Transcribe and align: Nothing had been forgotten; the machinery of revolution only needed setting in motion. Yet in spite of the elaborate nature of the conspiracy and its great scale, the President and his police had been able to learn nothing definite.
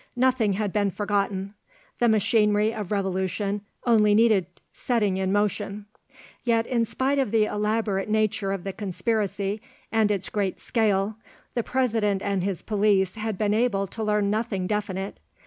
Nothing 0.15 0.53
had 0.53 0.73
been 0.73 0.89
forgotten; 0.89 1.53
the 1.99 2.09
machinery 2.09 2.73
of 2.73 2.91
revolution 2.91 3.61
only 3.85 4.15
needed 4.15 4.47
setting 4.73 5.17
in 5.17 5.31
motion. 5.31 5.85
Yet 6.43 6.65
in 6.65 6.85
spite 6.85 7.19
of 7.19 7.29
the 7.29 7.45
elaborate 7.45 8.09
nature 8.09 8.51
of 8.51 8.63
the 8.63 8.73
conspiracy 8.73 9.61
and 9.91 10.09
its 10.09 10.29
great 10.29 10.59
scale, 10.59 11.17
the 11.53 11.61
President 11.61 12.23
and 12.23 12.43
his 12.43 12.63
police 12.63 13.13
had 13.13 13.37
been 13.37 13.53
able 13.53 13.85
to 13.85 14.01
learn 14.03 14.31
nothing 14.31 14.65
definite. 14.65 15.19